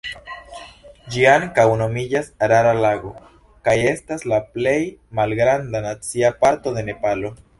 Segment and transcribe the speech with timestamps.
[1.15, 3.11] Ĝi ankaŭ nomiĝas Rara Lago,
[3.69, 4.75] kaj estas la plej
[5.21, 7.35] malgranda nacia parko de Nepalo.